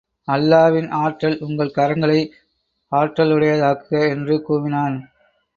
அல்லாவின் 0.27 0.89
ஆற்றல் 0.89 1.37
உங்கள் 1.39 1.73
கரங்களை 1.75 2.17
ஆற்றலுடையதாக்குக? 2.91 4.09
என்று 4.09 4.37
கூவினான். 4.49 4.97